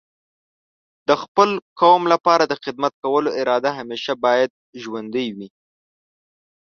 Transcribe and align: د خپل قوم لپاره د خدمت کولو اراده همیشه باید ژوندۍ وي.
د 1.07 1.09
خپل 1.23 1.49
قوم 1.81 2.01
لپاره 2.13 2.43
د 2.47 2.53
خدمت 2.63 2.93
کولو 3.03 3.29
اراده 3.39 3.71
همیشه 3.79 4.11
باید 4.25 4.51
ژوندۍ 4.81 5.27
وي. 5.37 5.49